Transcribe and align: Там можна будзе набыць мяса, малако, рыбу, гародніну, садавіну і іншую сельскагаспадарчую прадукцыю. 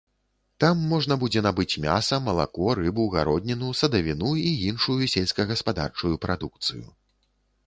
Там 0.63 0.77
можна 0.93 1.17
будзе 1.23 1.43
набыць 1.47 1.79
мяса, 1.83 2.15
малако, 2.29 2.71
рыбу, 2.79 3.05
гародніну, 3.17 3.69
садавіну 3.83 4.33
і 4.47 4.55
іншую 4.73 4.99
сельскагаспадарчую 5.13 6.13
прадукцыю. 6.27 6.85